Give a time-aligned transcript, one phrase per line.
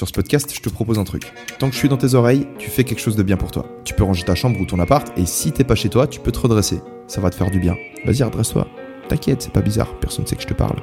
[0.00, 1.30] Sur ce podcast, je te propose un truc.
[1.58, 3.66] Tant que je suis dans tes oreilles, tu fais quelque chose de bien pour toi.
[3.84, 6.20] Tu peux ranger ta chambre ou ton appart, et si t'es pas chez toi, tu
[6.20, 6.80] peux te redresser.
[7.06, 7.76] Ça va te faire du bien.
[8.06, 8.66] Vas-y, redresse-toi.
[9.10, 10.80] T'inquiète, c'est pas bizarre, personne ne sait que je te parle.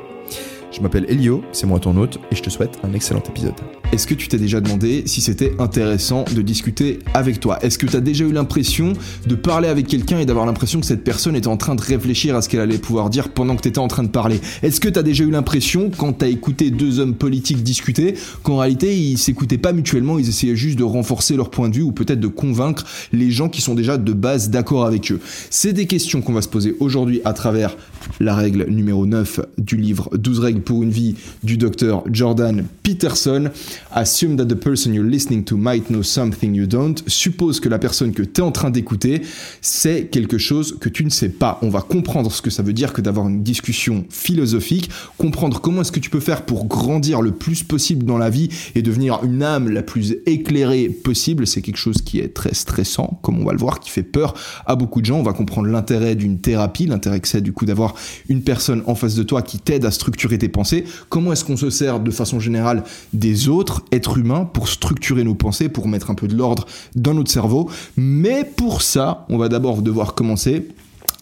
[0.78, 3.56] Je m'appelle Elio, c'est moi ton hôte, et je te souhaite un excellent épisode.
[3.92, 7.58] Est-ce que tu t'es déjà demandé si c'était intéressant de discuter avec toi?
[7.64, 8.94] Est-ce que tu as déjà eu l'impression
[9.26, 12.36] de parler avec quelqu'un et d'avoir l'impression que cette personne était en train de réfléchir
[12.36, 14.40] à ce qu'elle allait pouvoir dire pendant que tu étais en train de parler?
[14.62, 18.14] Est-ce que tu as déjà eu l'impression, quand tu as écouté deux hommes politiques discuter,
[18.44, 21.82] qu'en réalité ils s'écoutaient pas mutuellement, ils essayaient juste de renforcer leur point de vue
[21.82, 25.20] ou peut-être de convaincre les gens qui sont déjà de base d'accord avec eux?
[25.50, 27.76] C'est des questions qu'on va se poser aujourd'hui à travers
[28.20, 33.50] la règle numéro 9 du livre 12 règles une vie du docteur Jordan Peterson.
[33.92, 37.04] Assume that the person you're listening to might know something you don't.
[37.08, 39.22] Suppose que la personne que tu es en train d'écouter
[39.62, 41.60] sait quelque chose que tu ne sais pas.
[41.62, 45.82] On va comprendre ce que ça veut dire que d'avoir une discussion philosophique, comprendre comment
[45.82, 49.20] est-ce que tu peux faire pour grandir le plus possible dans la vie et devenir
[49.24, 51.48] une âme la plus éclairée possible.
[51.48, 54.34] C'est quelque chose qui est très stressant, comme on va le voir, qui fait peur
[54.66, 55.20] à beaucoup de gens.
[55.20, 57.96] On va comprendre l'intérêt d'une thérapie, l'intérêt que c'est du coup d'avoir
[58.30, 60.86] une personne en face de toi qui t'aide à structurer tes pensées.
[61.10, 65.36] Comment est-ce qu'on se sert de façon générale des autres êtres humains pour structurer nos
[65.36, 67.70] pensées, pour mettre un peu de l'ordre dans notre cerveau?
[67.96, 70.68] Mais pour ça, on va d'abord devoir commencer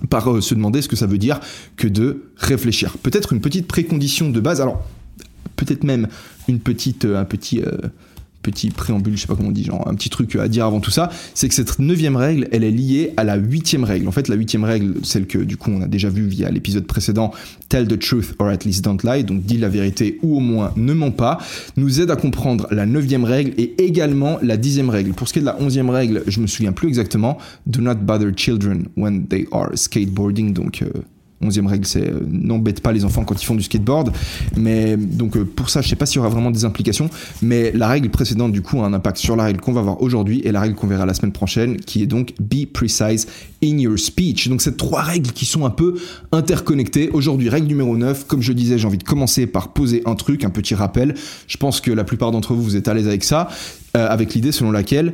[0.09, 1.39] par euh, se demander ce que ça veut dire
[1.77, 2.97] que de réfléchir.
[2.97, 4.81] Peut-être une petite précondition de base, alors
[5.55, 6.07] peut-être même
[6.47, 7.61] une petite, euh, un petit...
[7.61, 7.71] Euh,
[8.45, 10.79] petit préambule, je sais pas comment on dit, genre un petit truc à dire avant
[10.79, 14.07] tout ça, c'est que cette neuvième règle, elle est liée à la huitième règle.
[14.07, 16.85] En fait, la huitième règle, celle que du coup on a déjà vu via l'épisode
[16.85, 17.31] précédent,
[17.69, 20.71] Tell the truth or at least don't lie, donc dis la vérité ou au moins
[20.75, 21.39] ne mens pas,
[21.75, 25.13] nous aide à comprendre la neuvième règle et également la dixième règle.
[25.13, 27.95] Pour ce qui est de la onzième règle, je me souviens plus exactement, Do not
[27.95, 30.89] bother children when they are skateboarding, donc euh,
[31.41, 34.11] Onzième règle, c'est euh, n'embête pas les enfants quand ils font du skateboard.
[34.55, 37.09] Mais donc euh, pour ça, je sais pas s'il y aura vraiment des implications.
[37.41, 40.01] Mais la règle précédente, du coup, a un impact sur la règle qu'on va voir
[40.01, 43.27] aujourd'hui et la règle qu'on verra la semaine prochaine, qui est donc be precise
[43.61, 44.47] in your speech.
[44.47, 45.95] Donc c'est trois règles qui sont un peu
[46.31, 47.09] interconnectées.
[47.11, 50.45] Aujourd'hui, règle numéro 9, comme je disais, j'ai envie de commencer par poser un truc,
[50.45, 51.15] un petit rappel.
[51.47, 53.49] Je pense que la plupart d'entre vous, vous êtes à l'aise avec ça,
[53.97, 55.13] euh, avec l'idée selon laquelle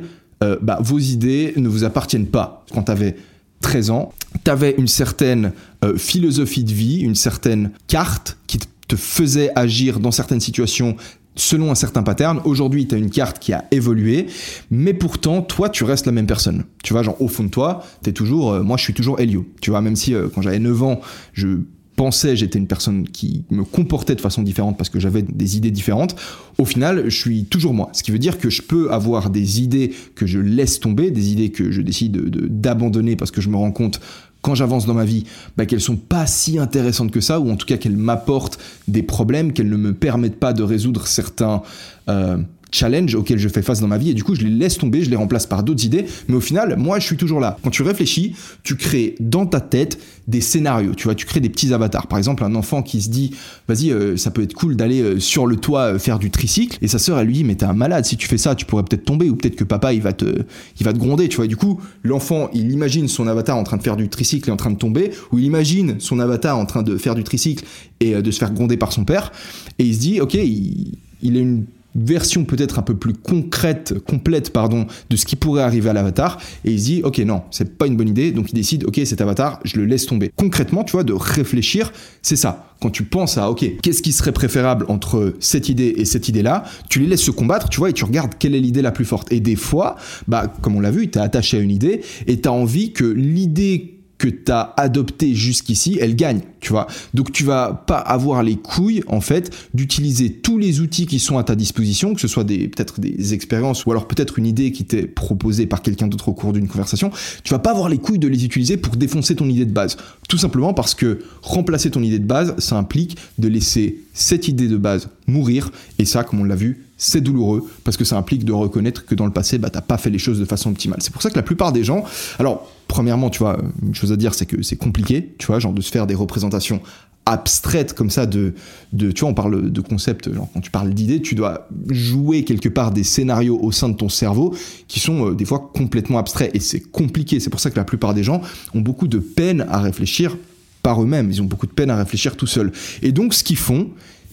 [0.60, 2.64] bah, vos idées ne vous appartiennent pas.
[2.74, 3.14] Quand tu avais
[3.60, 4.12] 13 ans,
[4.44, 5.52] tu avais une certaine
[5.84, 8.58] euh, philosophie de vie, une certaine carte qui
[8.88, 10.96] te faisait agir dans certaines situations
[11.34, 12.40] selon un certain pattern.
[12.44, 14.26] Aujourd'hui, tu as une carte qui a évolué,
[14.70, 16.64] mais pourtant, toi, tu restes la même personne.
[16.82, 19.46] Tu vois, genre, au fond de toi, tu toujours, euh, moi, je suis toujours Elio.
[19.60, 21.00] Tu vois, même si euh, quand j'avais 9 ans,
[21.32, 21.58] je
[21.96, 25.70] pensais j'étais une personne qui me comportait de façon différente parce que j'avais des idées
[25.70, 26.16] différentes,
[26.58, 27.90] au final, je suis toujours moi.
[27.92, 31.32] Ce qui veut dire que je peux avoir des idées que je laisse tomber, des
[31.32, 32.16] idées que je décide
[32.60, 34.00] d'abandonner parce que je me rends compte
[34.42, 35.24] quand j'avance dans ma vie,
[35.56, 38.58] bah, qu'elles sont pas si intéressantes que ça, ou en tout cas qu'elles m'apportent
[38.88, 41.62] des problèmes, qu'elles ne me permettent pas de résoudre certains
[42.08, 42.38] euh,
[42.72, 45.04] challenge auxquels je fais face dans ma vie et du coup je les laisse tomber,
[45.04, 47.58] je les remplace par d'autres idées, mais au final moi je suis toujours là.
[47.62, 51.48] Quand tu réfléchis, tu crées dans ta tête des scénarios, tu vois, tu crées des
[51.48, 52.06] petits avatars.
[52.06, 53.34] Par exemple un enfant qui se dit
[53.68, 56.78] vas-y euh, ça peut être cool d'aller euh, sur le toit euh, faire du tricycle
[56.80, 58.64] et sa sœur elle lui dit mais t'es un malade si tu fais ça tu
[58.64, 60.42] pourrais peut-être tomber ou peut-être que papa il va te
[60.78, 61.46] il va te gronder tu vois.
[61.46, 64.56] du coup l'enfant il imagine son avatar en train de faire du tricycle et en
[64.56, 67.64] train de tomber ou il imagine son avatar en train de faire du tricycle
[68.00, 69.32] et de se faire gronder par son père
[69.78, 73.94] et il se dit ok il, il a une version peut-être un peu plus concrète,
[74.06, 77.42] complète, pardon, de ce qui pourrait arriver à l'avatar, et il se dit, ok, non,
[77.50, 80.30] c'est pas une bonne idée, donc il décide, ok, cet avatar, je le laisse tomber.
[80.36, 81.92] Concrètement, tu vois, de réfléchir,
[82.22, 82.68] c'est ça.
[82.80, 86.64] Quand tu penses à, ok, qu'est-ce qui serait préférable entre cette idée et cette idée-là,
[86.88, 89.04] tu les laisses se combattre, tu vois, et tu regardes quelle est l'idée la plus
[89.04, 89.30] forte.
[89.32, 89.96] Et des fois,
[90.26, 92.92] bah, comme on l'a vu, tu es attaché à une idée, et tu as envie
[92.92, 93.91] que l'idée
[94.22, 96.86] que tu as adopté jusqu'ici, elle gagne, tu vois.
[97.12, 101.38] Donc tu vas pas avoir les couilles en fait d'utiliser tous les outils qui sont
[101.38, 104.84] à ta disposition, que ce soit peut-être des expériences ou alors peut-être une idée qui
[104.84, 107.10] t'est proposée par quelqu'un d'autre au cours d'une conversation,
[107.42, 109.96] tu vas pas avoir les couilles de les utiliser pour défoncer ton idée de base.
[110.28, 114.68] Tout simplement parce que remplacer ton idée de base, ça implique de laisser cette idée
[114.68, 118.44] de base mourir et ça comme on l'a vu, c'est douloureux parce que ça implique
[118.44, 120.98] de reconnaître que dans le passé, bah, t'as pas fait les choses de façon optimale.
[121.02, 122.04] C'est pour ça que la plupart des gens,
[122.38, 125.72] alors premièrement, tu vois, une chose à dire, c'est que c'est compliqué, tu vois, genre
[125.72, 126.80] de se faire des représentations
[127.24, 128.54] abstraites comme ça de,
[128.92, 132.42] de tu vois on parle de concept genre quand tu parles d'idées tu dois jouer
[132.42, 134.56] quelque part des scénarios au sein de ton cerveau
[134.88, 137.38] qui sont euh, des fois complètement abstraits et c'est compliqué.
[137.38, 138.40] C'est pour ça que la plupart des gens
[138.74, 140.36] ont beaucoup de peine à réfléchir
[140.82, 141.30] par eux-mêmes.
[141.30, 142.72] Ils ont beaucoup de peine à réfléchir tout seuls.
[143.02, 143.90] Et donc ce qu'ils font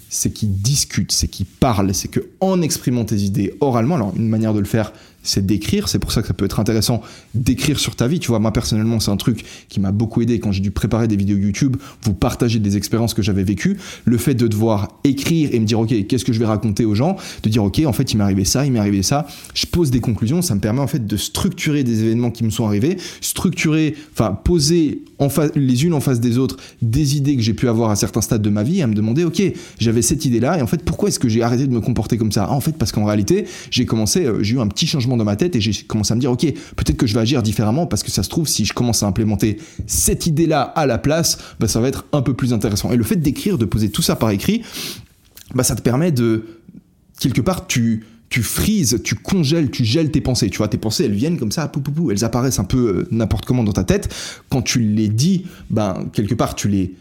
[0.10, 4.28] c'est qu'ils discutent, c'est qu'ils parlent, c'est que en exprimant tes idées oralement, alors une
[4.28, 4.92] manière de le faire,
[5.24, 5.88] c'est d'écrire.
[5.88, 7.02] C'est pour ça que ça peut être intéressant
[7.36, 8.20] d'écrire sur ta vie.
[8.20, 11.08] Tu vois, moi personnellement, c'est un truc qui m'a beaucoup aidé quand j'ai dû préparer
[11.08, 13.78] des vidéos YouTube, vous partager des expériences que j'avais vécues.
[14.06, 16.96] Le fait de devoir écrire et me dire, OK, qu'est-ce que je vais raconter aux
[16.96, 17.18] gens?
[17.44, 19.28] De dire, OK, en fait, il m'est arrivé ça, il m'est arrivé ça.
[19.54, 20.42] Je pose des conclusions.
[20.42, 24.34] Ça me permet en fait de structurer des événements qui me sont arrivés, structurer, enfin,
[24.34, 27.92] poser en face, les unes en face des autres des idées que j'ai pu avoir
[27.92, 29.42] à certains stades de ma vie et à me demander, OK,
[29.80, 32.32] j'avais cette idée-là et en fait, pourquoi est-ce que j'ai arrêté de me comporter comme
[32.32, 32.48] ça?
[32.50, 35.26] Ah, En fait, parce qu'en réalité, j'ai commencé, euh, j'ai eu un petit changement dans
[35.26, 36.42] ma tête et j'ai commencé à me dire, ok,
[36.76, 39.08] peut-être que je vais agir différemment parce que ça se trouve, si je commence à
[39.08, 39.58] implémenter
[39.88, 42.92] cette idée-là à la place, bah, ça va être un peu plus intéressant.
[42.92, 44.64] Et le fait d'écrire, de poser tout ça par écrit,
[45.54, 46.46] bah, ça te permet de,
[47.20, 50.50] quelque part, tu, tu frises, tu congèles, tu gèles tes pensées.
[50.50, 52.78] Tu vois, tes pensées, elles viennent comme ça, pou, pou, pou, elles apparaissent un peu
[52.78, 54.14] euh, n'importe comment dans ta tête.
[54.50, 56.94] Quand tu les dis, ben, quelque part, tu les,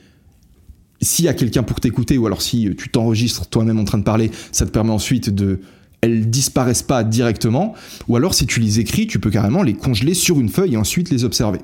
[1.00, 4.04] s'il y a quelqu'un pour t'écouter ou alors si tu t'enregistres toi-même en train de
[4.04, 5.61] parler, ça te permet ensuite de
[6.00, 7.75] elles disparaissent pas directement,
[8.06, 10.77] ou alors si tu les écris, tu peux carrément les congeler sur une feuille et
[10.77, 11.59] ensuite les observer.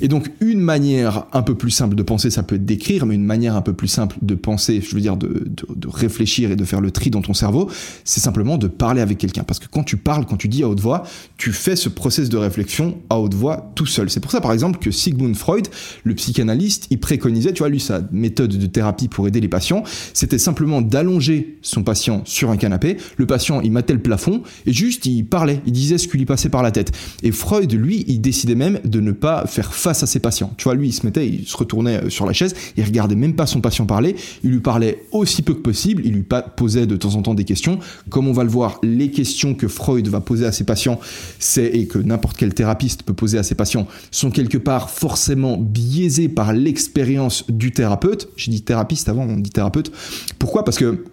[0.00, 3.16] Et donc une manière un peu plus simple de penser, ça peut être d'écrire, mais
[3.16, 6.56] une manière un peu plus simple de penser, je veux dire de, de, réfléchir et
[6.56, 7.68] de faire le tri dans ton cerveau,
[8.04, 9.42] c'est simplement de parler avec quelqu'un.
[9.42, 11.02] Parce que quand tu parles, quand tu dis à haute voix,
[11.36, 14.08] tu fais ce process de réflexion à haute voix tout seul.
[14.08, 15.66] C'est pour ça par exemple que Sigmund Freud,
[16.04, 19.82] le psychanalyste, il préconisait, tu vois, lui sa méthode de thérapie pour aider les patients,
[20.14, 22.96] c'était simplement d'allonger son patient sur un canapé.
[23.16, 26.62] Le patient, tel plafond, et juste il parlait, il disait ce qui lui passait par
[26.62, 26.92] la tête.
[27.22, 30.52] Et Freud, lui, il décidait même de ne pas faire face à ses patients.
[30.56, 33.14] Tu vois, lui, il se mettait, il se retournait euh, sur la chaise, il regardait
[33.14, 36.24] même pas son patient parler, il lui parlait aussi peu que possible, il lui
[36.56, 37.78] posait de temps en temps des questions.
[38.08, 41.00] Comme on va le voir, les questions que Freud va poser à ses patients,
[41.38, 45.56] c'est, et que n'importe quel thérapeute peut poser à ses patients, sont quelque part forcément
[45.58, 48.28] biaisées par l'expérience du thérapeute.
[48.36, 49.92] J'ai dit thérapeute avant, on dit thérapeute.
[50.38, 50.64] Pourquoi?
[50.64, 51.04] Parce que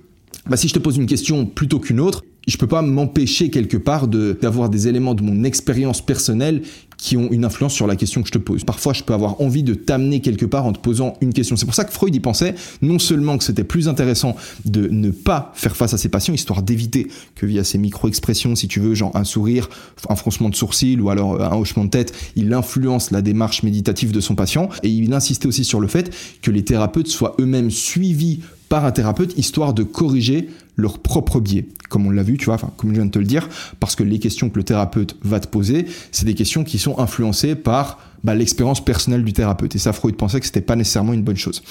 [0.47, 3.77] bah, si je te pose une question plutôt qu'une autre, je peux pas m'empêcher quelque
[3.77, 6.63] part d'avoir des éléments de mon expérience personnelle
[6.97, 8.63] qui ont une influence sur la question que je te pose.
[8.63, 11.55] Parfois, je peux avoir envie de t'amener quelque part en te posant une question.
[11.55, 14.35] C'est pour ça que Freud y pensait non seulement que c'était plus intéressant
[14.65, 18.67] de ne pas faire face à ses patients, histoire d'éviter que via ces micro-expressions, si
[18.67, 19.69] tu veux, genre un sourire,
[20.09, 24.11] un froncement de sourcil ou alors un hochement de tête, il influence la démarche méditative
[24.11, 24.69] de son patient.
[24.81, 26.11] Et il insistait aussi sur le fait
[26.41, 31.65] que les thérapeutes soient eux-mêmes suivis par un thérapeute, histoire de corriger leur propre biais,
[31.89, 33.49] comme on l'a vu, tu vois, comme je viens de te le dire,
[33.79, 36.99] parce que les questions que le thérapeute va te poser, c'est des questions qui sont
[36.99, 39.75] influencées par bah, l'expérience personnelle du thérapeute.
[39.75, 41.63] Et ça, Freud pensait que c'était pas nécessairement une bonne chose.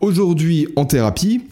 [0.00, 1.42] Aujourd'hui, en thérapie,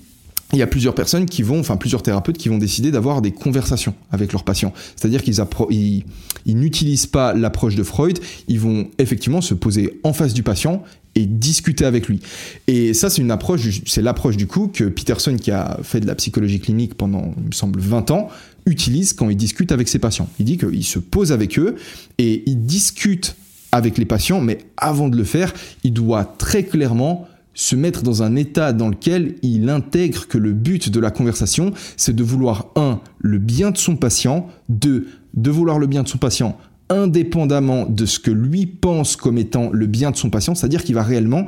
[0.52, 3.30] il y a plusieurs personnes qui vont, enfin plusieurs thérapeutes qui vont décider d'avoir des
[3.30, 4.72] conversations avec leurs patients.
[4.96, 5.36] C'est-à-dire qu'ils
[5.70, 6.04] ils,
[6.44, 10.82] ils n'utilisent pas l'approche de Freud, ils vont effectivement se poser en face du patient
[11.14, 12.20] et discuter avec lui.
[12.66, 16.06] Et ça, c'est une approche, c'est l'approche du coup que Peterson, qui a fait de
[16.06, 18.28] la psychologie clinique pendant, il me semble, 20 ans,
[18.66, 20.28] utilise quand il discute avec ses patients.
[20.38, 21.76] Il dit qu'il se pose avec eux
[22.18, 23.36] et il discute
[23.72, 25.52] avec les patients, mais avant de le faire,
[25.84, 30.52] il doit très clairement se mettre dans un état dans lequel il intègre que le
[30.52, 35.50] but de la conversation, c'est de vouloir, un, le bien de son patient, deux, de
[35.50, 36.56] vouloir le bien de son patient
[36.90, 40.94] indépendamment de ce que lui pense comme étant le bien de son patient, c'est-à-dire qu'il
[40.94, 41.46] va réellement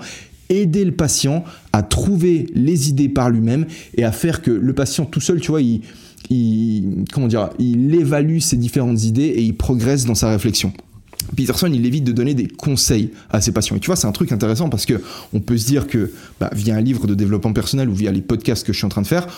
[0.48, 5.04] aider le patient à trouver les idées par lui-même et à faire que le patient
[5.04, 5.82] tout seul, tu vois, il,
[7.12, 10.72] comment dire, il évalue ses différentes idées et il progresse dans sa réflexion.
[11.36, 13.76] Peterson, il évite de donner des conseils à ses patients.
[13.76, 15.00] Et tu vois, c'est un truc intéressant parce que
[15.32, 18.20] on peut se dire que bah, via un livre de développement personnel ou via les
[18.20, 19.28] podcasts que je suis en train de faire,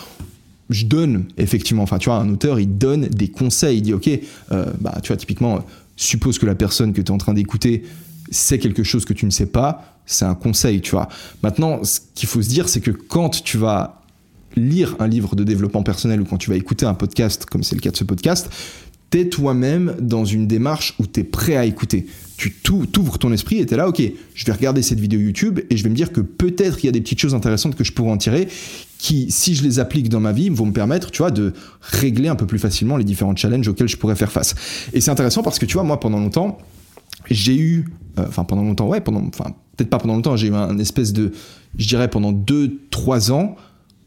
[0.69, 4.09] je donne effectivement, enfin tu vois, un auteur, il donne des conseils, il dit ok,
[4.51, 5.63] euh, bah tu vois, typiquement,
[5.95, 7.83] suppose que la personne que tu es en train d'écouter
[8.31, 11.09] sait quelque chose que tu ne sais pas, c'est un conseil, tu vois.
[11.43, 14.01] Maintenant, ce qu'il faut se dire, c'est que quand tu vas
[14.55, 17.75] lire un livre de développement personnel ou quand tu vas écouter un podcast, comme c'est
[17.75, 18.49] le cas de ce podcast,
[19.09, 22.07] t'es toi-même dans une démarche où tu es prêt à écouter.
[22.37, 24.01] Tu t'ouvres ton esprit et t'es là, ok,
[24.33, 26.89] je vais regarder cette vidéo YouTube et je vais me dire que peut-être il y
[26.89, 28.49] a des petites choses intéressantes que je pourrais en tirer
[28.97, 32.27] qui, si je les applique dans ma vie, vont me permettre, tu vois, de régler
[32.27, 34.55] un peu plus facilement les différents challenges auxquels je pourrais faire face.
[34.93, 36.57] Et c'est intéressant parce que, tu vois, moi, pendant longtemps,
[37.29, 37.85] j'ai eu,
[38.17, 41.13] euh, enfin, pendant longtemps, ouais, pendant, enfin, peut-être pas pendant longtemps, j'ai eu un espèce
[41.13, 41.31] de,
[41.77, 43.55] je dirais, pendant 2-3 ans,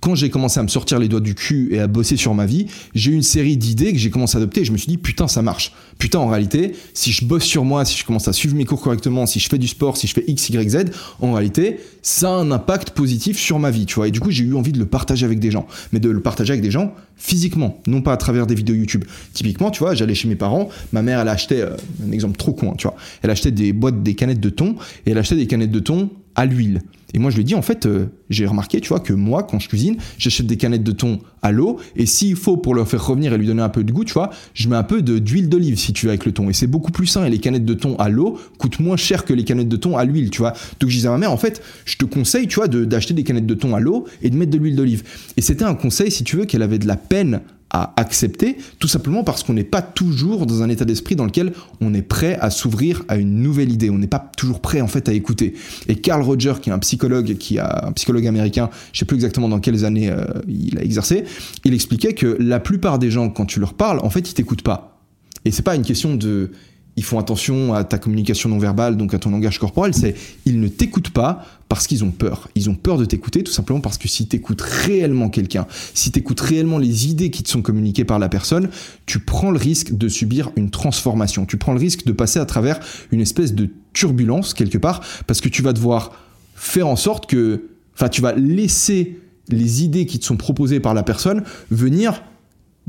[0.00, 2.46] quand j'ai commencé à me sortir les doigts du cul et à bosser sur ma
[2.46, 4.88] vie, j'ai eu une série d'idées que j'ai commencé à adopter et je me suis
[4.88, 5.72] dit putain ça marche.
[5.98, 8.80] Putain en réalité, si je bosse sur moi, si je commence à suivre mes cours
[8.80, 10.84] correctement, si je fais du sport, si je fais X, Y, Z,
[11.20, 14.08] en réalité, ça a un impact positif sur ma vie, tu vois.
[14.08, 16.20] Et du coup, j'ai eu envie de le partager avec des gens, mais de le
[16.20, 19.04] partager avec des gens physiquement, non pas à travers des vidéos YouTube.
[19.34, 21.76] Typiquement, tu vois, j'allais chez mes parents, ma mère elle achetait euh,
[22.06, 22.96] un exemple trop con, hein, tu vois.
[23.22, 26.10] Elle achetait des boîtes des canettes de thon et elle achetait des canettes de thon
[26.38, 26.82] à l'huile.
[27.14, 29.42] Et moi, je lui ai dit, en fait, euh, j'ai remarqué, tu vois, que moi,
[29.42, 32.86] quand je cuisine, j'achète des canettes de thon à l'eau, et s'il faut, pour leur
[32.86, 35.02] faire revenir et lui donner un peu de goût, tu vois, je mets un peu
[35.02, 36.48] d'huile d'olive, si tu veux, avec le thon.
[36.48, 39.24] Et c'est beaucoup plus sain, et les canettes de thon à l'eau coûtent moins cher
[39.24, 40.52] que les canettes de thon à l'huile, tu vois.
[40.78, 43.24] Donc, je disais à ma mère, en fait, je te conseille, tu vois, d'acheter des
[43.24, 45.02] canettes de thon à l'eau et de mettre de l'huile d'olive.
[45.36, 47.40] Et c'était un conseil, si tu veux, qu'elle avait de la peine
[47.70, 51.52] à accepter, tout simplement parce qu'on n'est pas toujours dans un état d'esprit dans lequel
[51.80, 53.90] on est prêt à s'ouvrir à une nouvelle idée.
[53.90, 55.54] On n'est pas toujours prêt en fait à écouter.
[55.86, 59.16] Et Carl Roger, qui est un psychologue, qui a un psychologue américain, je sais plus
[59.16, 61.24] exactement dans quelles années euh, il a exercé,
[61.64, 64.62] il expliquait que la plupart des gens, quand tu leur parles, en fait, ils t'écoutent
[64.62, 64.98] pas.
[65.44, 66.50] Et c'est pas une question de
[66.98, 70.58] ils font attention à ta communication non verbale, donc à ton langage corporel, c'est ils
[70.60, 72.48] ne t'écoutent pas parce qu'ils ont peur.
[72.56, 76.10] Ils ont peur de t'écouter tout simplement parce que si tu écoutes réellement quelqu'un, si
[76.10, 78.68] tu écoutes réellement les idées qui te sont communiquées par la personne,
[79.06, 81.46] tu prends le risque de subir une transformation.
[81.46, 82.80] Tu prends le risque de passer à travers
[83.12, 86.10] une espèce de turbulence quelque part parce que tu vas devoir
[86.56, 90.94] faire en sorte que, enfin, tu vas laisser les idées qui te sont proposées par
[90.94, 92.24] la personne venir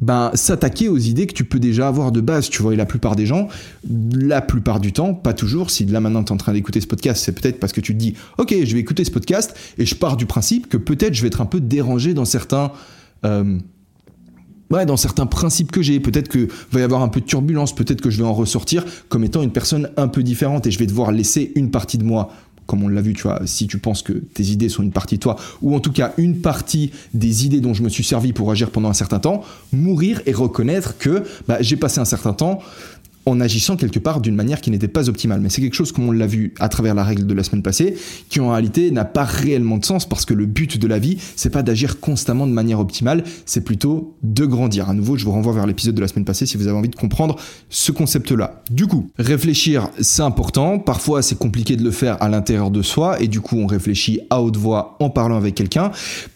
[0.02, 2.74] ben, s'attaquer aux idées que tu peux déjà avoir de base, tu vois.
[2.74, 3.50] Et la plupart des gens,
[3.90, 6.88] la plupart du temps, pas toujours, si là maintenant tu es en train d'écouter ce
[6.88, 9.86] podcast, c'est peut-être parce que tu te dis, ok, je vais écouter ce podcast et
[9.86, 12.72] je pars du principe que peut-être je vais être un peu dérangé dans certains...
[13.26, 13.58] Euh,
[14.72, 17.76] ouais, dans certains principes que j'ai, peut-être que va y avoir un peu de turbulence,
[17.76, 20.80] peut-être que je vais en ressortir comme étant une personne un peu différente et je
[20.80, 22.32] vais devoir laisser une partie de moi
[22.70, 25.16] comme on l'a vu, tu vois, si tu penses que tes idées sont une partie
[25.16, 28.32] de toi, ou en tout cas une partie des idées dont je me suis servi
[28.32, 29.42] pour agir pendant un certain temps,
[29.74, 32.60] mourir et reconnaître que bah, j'ai passé un certain temps
[33.26, 35.40] en agissant quelque part d'une manière qui n'était pas optimale.
[35.42, 37.62] Mais c'est quelque chose, comme on l'a vu à travers la règle de la semaine
[37.62, 37.96] passée,
[38.30, 41.18] qui en réalité n'a pas réellement de sens parce que le but de la vie,
[41.36, 44.90] c'est pas d'agir constamment de manière optimale, c'est plutôt de grandir.
[44.90, 46.90] À nouveau, je vous renvoie vers l'épisode de la semaine passée si vous avez envie
[46.90, 47.36] de comprendre
[47.70, 48.62] ce concept-là.
[48.72, 50.80] Du coup, réfléchir, c'est important.
[50.80, 54.20] Parfois, c'est compliqué de le faire à l'intérieur de soi et du coup, on réfléchit
[54.30, 55.92] à haute voix en parlant avec quelqu'un.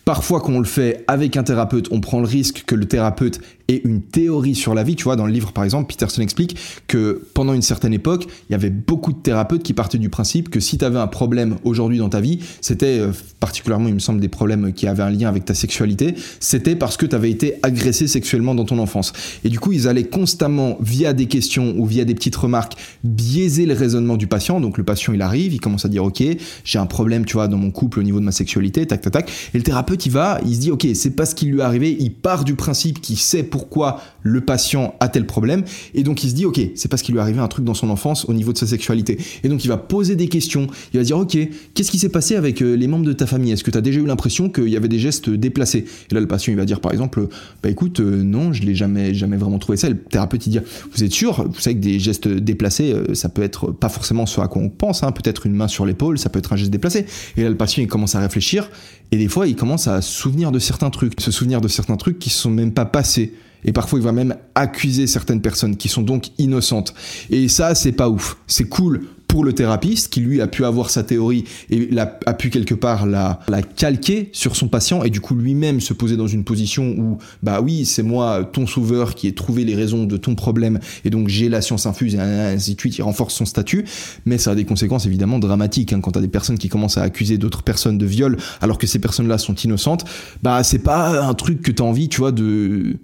[0.06, 3.40] Parfois, quand on le fait avec un thérapeute, on prend le risque que le thérapeute
[3.68, 4.96] ait une théorie sur la vie.
[4.96, 8.52] Tu vois, dans le livre, par exemple, Peterson explique que pendant une certaine époque, il
[8.52, 11.58] y avait beaucoup de thérapeutes qui partaient du principe que si tu avais un problème
[11.64, 15.10] aujourd'hui dans ta vie, c'était euh, particulièrement, il me semble, des problèmes qui avaient un
[15.10, 19.14] lien avec ta sexualité, c'était parce que tu avais été agressé sexuellement dans ton enfance.
[19.44, 23.66] Et du coup, ils allaient constamment, via des questions ou via des petites remarques, biaiser
[23.66, 24.60] le raisonnement du patient.
[24.60, 26.24] Donc le patient, il arrive, il commence à dire, OK,
[26.64, 29.14] j'ai un problème, tu vois, dans mon couple au niveau de ma sexualité, tac, tac,
[29.14, 29.32] tac.
[29.54, 31.64] Et le thérapeute, il va, il se dit, ok, c'est pas ce qui lui est
[31.64, 36.24] arrivé, il part du principe qu'il sait pourquoi le patient a tel problème, et donc
[36.24, 38.26] il se dit, ok, c'est parce qu'il lui est arrivé un truc dans son enfance
[38.28, 39.20] au niveau de sa sexualité.
[39.44, 41.38] Et donc il va poser des questions, il va dire, ok,
[41.76, 43.52] qu'est-ce qui s'est passé avec euh, les membres de ta famille?
[43.52, 45.86] Est-ce que tu as déjà eu l'impression qu'il y avait des gestes déplacés?
[46.10, 47.28] Et là, le patient, il va dire, par exemple,
[47.62, 49.88] bah écoute, euh, non, je l'ai jamais, jamais vraiment trouvé ça.
[49.88, 50.60] le thérapeute, il dit,
[50.92, 51.48] vous êtes sûr?
[51.48, 54.64] Vous savez que des gestes déplacés, euh, ça peut être pas forcément ce à quoi
[54.64, 57.06] on pense, hein, peut-être une main sur l'épaule, ça peut être un geste déplacé.
[57.38, 58.72] Et là, le patient, il commence à réfléchir,
[59.12, 62.18] et des fois, il commence à souvenir de certains trucs, se souvenir de certains trucs
[62.18, 63.34] qui ne sont même pas passés.
[63.66, 66.94] Et parfois, il va même accuser certaines personnes qui sont donc innocentes.
[67.30, 68.38] Et ça, c'est pas ouf.
[68.48, 72.52] C'est cool pour le thérapeute qui lui a pu avoir sa théorie et a pu
[72.52, 73.40] quelque part la,
[73.76, 77.60] calquer sur son patient et du coup lui-même se poser dans une position où bah
[77.60, 81.30] oui c'est moi ton sauveur qui ai trouvé les raisons de ton problème et donc
[81.30, 83.86] j'ai la science infuse et ainsi de suite il renforce son statut
[84.28, 87.02] mais ça a des conséquences évidemment dramatiques hein, quand t'as des personnes qui commencent à
[87.02, 90.06] accuser d'autres personnes de viol alors que ces personnes là sont innocentes
[90.44, 92.98] bah c'est pas un truc que t'as envie tu vois de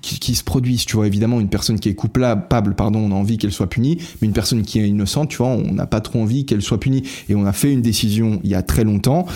[0.00, 0.84] qui, se produisent.
[0.84, 3.98] Tu vois, évidemment, une personne qui est coupable, pardon, on a envie qu'elle soit punie,
[4.20, 6.80] mais une personne qui est innocente, tu vois, on n'a pas trop envie qu'elle soit
[6.80, 7.02] punie.
[7.28, 9.26] Et on a fait une décision il y a très longtemps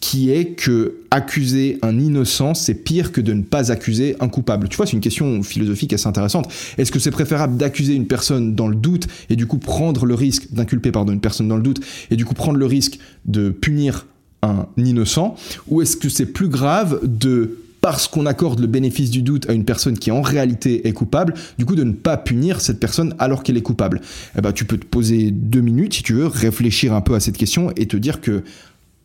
[0.00, 4.68] qui est que accuser un innocent, c'est pire que de ne pas accuser un coupable.
[4.68, 6.52] Tu vois, c'est une question philosophique assez intéressante.
[6.76, 10.14] Est-ce que c'est préférable d'accuser une personne dans le doute et du coup prendre le
[10.14, 13.48] risque d'inculper pardon une personne dans le doute et du coup prendre le risque de
[13.48, 14.06] punir
[14.42, 15.36] un innocent?
[15.68, 19.52] Ou est-ce que c'est plus grave de parce qu'on accorde le bénéfice du doute à
[19.52, 23.14] une personne qui en réalité est coupable, du coup de ne pas punir cette personne
[23.18, 24.00] alors qu'elle est coupable.
[24.38, 27.20] Eh ben, tu peux te poser deux minutes si tu veux, réfléchir un peu à
[27.20, 28.42] cette question et te dire que,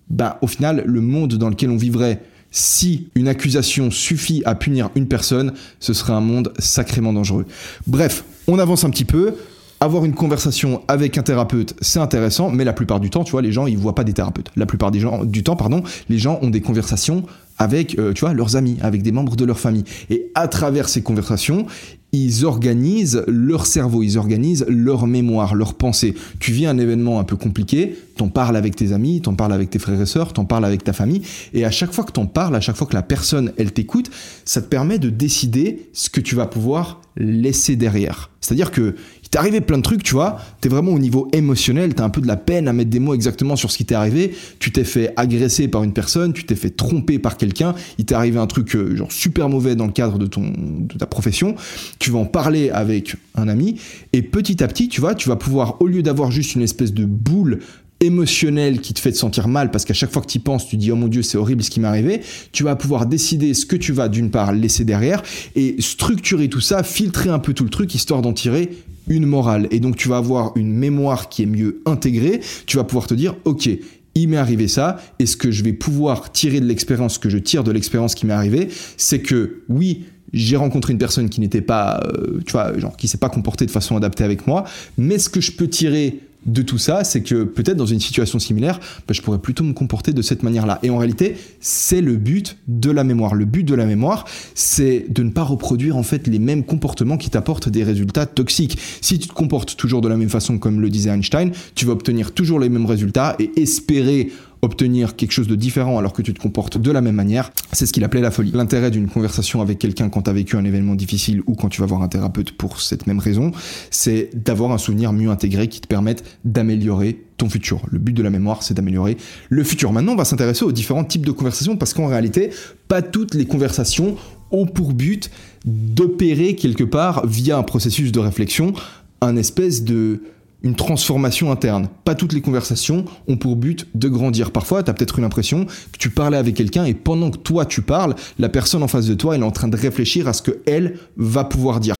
[0.09, 2.21] bah, au final, le monde dans lequel on vivrait
[2.51, 7.45] si une accusation suffit à punir une personne, ce serait un monde sacrément dangereux.
[7.85, 9.33] Bref, on avance un petit peu
[9.81, 13.41] avoir une conversation avec un thérapeute, c'est intéressant, mais la plupart du temps, tu vois,
[13.41, 14.51] les gens, ils voient pas des thérapeutes.
[14.55, 17.23] La plupart des gens, du temps, pardon, les gens ont des conversations
[17.59, 19.83] avec, euh, tu vois, leurs amis, avec des membres de leur famille.
[20.09, 21.67] Et à travers ces conversations,
[22.11, 26.15] ils organisent leur cerveau, ils organisent leur mémoire, leur pensée.
[26.39, 29.69] Tu vis un événement un peu compliqué, t'en parles avec tes amis, t'en parles avec
[29.69, 31.21] tes frères et sœurs, t'en parles avec ta famille,
[31.53, 34.09] et à chaque fois que t'en parles, à chaque fois que la personne, elle t'écoute,
[34.45, 38.31] ça te permet de décider ce que tu vas pouvoir laisser derrière.
[38.41, 38.95] C'est-à-dire que
[39.31, 42.21] t'est arrivé plein de trucs, tu vois, t'es vraiment au niveau émotionnel, t'as un peu
[42.21, 44.83] de la peine à mettre des mots exactement sur ce qui t'est arrivé, tu t'es
[44.83, 48.47] fait agresser par une personne, tu t'es fait tromper par quelqu'un, il t'est arrivé un
[48.47, 51.55] truc euh, genre super mauvais dans le cadre de ton de ta profession,
[51.99, 53.79] tu vas en parler avec un ami.
[54.13, 56.93] Et petit à petit, tu vois, tu vas pouvoir au lieu d'avoir juste une espèce
[56.93, 57.59] de boule
[58.01, 60.67] émotionnelle qui te fait te sentir mal parce qu'à chaque fois que tu y penses,
[60.67, 62.21] tu dis oh mon dieu, c'est horrible ce qui m'est arrivé,
[62.51, 65.21] tu vas pouvoir décider ce que tu vas d'une part laisser derrière
[65.55, 68.69] et structurer tout ça, filtrer un peu tout le truc histoire d'en tirer
[69.09, 69.67] une morale.
[69.71, 73.13] Et donc tu vas avoir une mémoire qui est mieux intégrée, tu vas pouvoir te
[73.13, 73.69] dire ok,
[74.15, 77.37] il m'est arrivé ça, et ce que je vais pouvoir tirer de l'expérience, que je
[77.37, 81.61] tire de l'expérience qui m'est arrivée, c'est que oui, j'ai rencontré une personne qui n'était
[81.61, 84.63] pas, euh, tu vois, genre qui s'est pas comportée de façon adaptée avec moi,
[84.97, 88.39] mais ce que je peux tirer de tout ça, c'est que peut-être dans une situation
[88.39, 90.79] similaire, bah, je pourrais plutôt me comporter de cette manière-là.
[90.83, 93.35] Et en réalité, c'est le but de la mémoire.
[93.35, 97.17] Le but de la mémoire, c'est de ne pas reproduire en fait les mêmes comportements
[97.17, 98.79] qui t'apportent des résultats toxiques.
[99.01, 101.93] Si tu te comportes toujours de la même façon, comme le disait Einstein, tu vas
[101.93, 106.33] obtenir toujours les mêmes résultats et espérer obtenir quelque chose de différent alors que tu
[106.33, 108.51] te comportes de la même manière, c'est ce qu'il appelait la folie.
[108.53, 111.81] L'intérêt d'une conversation avec quelqu'un quand tu as vécu un événement difficile ou quand tu
[111.81, 113.51] vas voir un thérapeute pour cette même raison,
[113.91, 117.81] c'est d'avoir un souvenir mieux intégré qui te permette d'améliorer ton futur.
[117.89, 119.17] Le but de la mémoire, c'est d'améliorer
[119.49, 119.93] le futur.
[119.93, 122.49] Maintenant, on va s'intéresser aux différents types de conversations parce qu'en réalité,
[122.87, 124.17] pas toutes les conversations
[124.51, 125.31] ont pour but
[125.65, 128.73] d'opérer quelque part via un processus de réflexion
[129.21, 130.21] un espèce de
[130.63, 131.89] une transformation interne.
[132.05, 134.51] Pas toutes les conversations ont pour but de grandir.
[134.51, 137.65] Parfois, tu as peut-être une impression que tu parlais avec quelqu'un et pendant que toi
[137.65, 140.41] tu parles, la personne en face de toi, est en train de réfléchir à ce
[140.41, 141.95] que elle va pouvoir dire.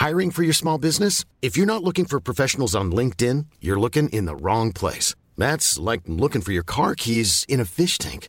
[0.00, 1.24] Hiring for your small business?
[1.42, 5.14] If you're not looking for professionals on LinkedIn, you're looking in the wrong place.
[5.36, 8.28] That's like looking for your car keys in a fish tank.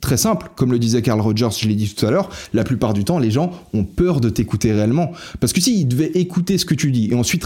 [0.00, 2.94] Très simple, comme le disait Carl Rogers, je l'ai dit tout à l'heure, la plupart
[2.94, 5.12] du temps, les gens ont peur de t'écouter réellement.
[5.40, 7.44] Parce que s'ils devaient écouter ce que tu dis et ensuite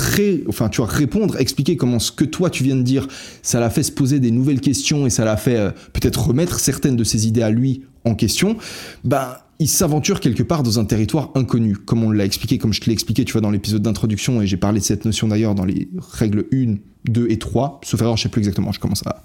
[0.49, 3.09] enfin, tu vas répondre, expliquer comment ce que toi tu viens de dire,
[3.43, 6.61] ça l'a fait se poser des nouvelles questions et ça l'a fait euh, peut-être remettre
[6.61, 8.57] certaines de ses idées à lui en question,
[9.03, 12.81] ben il s'aventure quelque part dans un territoire inconnu, comme on l'a expliqué, comme je
[12.81, 15.55] te l'ai expliqué, tu vois, dans l'épisode d'introduction, et j'ai parlé de cette notion d'ailleurs
[15.55, 16.75] dans les règles 1,
[17.09, 19.23] 2 et 3, sauf erreur, je sais plus exactement, je commence à...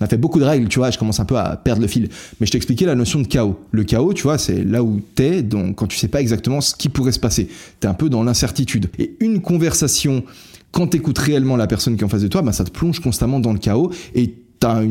[0.00, 1.88] On a fait beaucoup de règles, tu vois, je commence un peu à perdre le
[1.88, 2.08] fil.
[2.40, 3.58] Mais je t'ai expliqué la notion de chaos.
[3.70, 6.74] Le chaos, tu vois, c'est là où t'es, donc quand tu sais pas exactement ce
[6.74, 7.48] qui pourrait se passer.
[7.80, 8.90] T'es un peu dans l'incertitude.
[8.98, 10.24] Et une conversation,
[10.72, 13.00] quand t'écoutes réellement la personne qui est en face de toi, ben ça te plonge
[13.00, 14.82] constamment dans le chaos, et t'as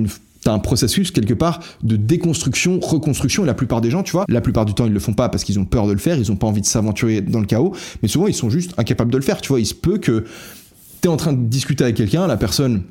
[0.46, 4.26] T'as un processus quelque part de déconstruction, reconstruction, et la plupart des gens, tu vois,
[4.30, 6.20] la plupart du temps, ils le font pas parce qu'ils ont peur de le faire,
[6.20, 9.12] ils ont pas envie de s'aventurer dans le chaos, mais souvent, ils sont juste incapables
[9.12, 9.60] de le faire, tu vois.
[9.60, 10.24] Il se peut que
[11.02, 12.84] tu es en train de discuter avec quelqu'un, la personne